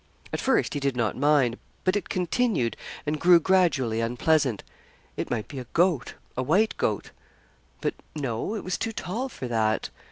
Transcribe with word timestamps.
At 0.33 0.39
first 0.39 0.73
he 0.73 0.79
did 0.79 0.95
not 0.97 1.15
mind; 1.15 1.59
but 1.83 1.95
it 1.95 2.09
continued, 2.09 2.75
and 3.05 3.19
grew 3.19 3.39
gradually 3.39 4.01
unpleasant. 4.01 4.63
It 5.15 5.29
might 5.29 5.47
be 5.47 5.59
a 5.59 5.65
goat, 5.73 6.15
a 6.35 6.41
white 6.41 6.75
goat; 6.77 7.11
but 7.81 7.93
no, 8.15 8.55
it 8.55 8.63
was 8.63 8.79
too 8.79 8.93
tall 8.93 9.29
for 9.29 9.47
that. 9.47 9.91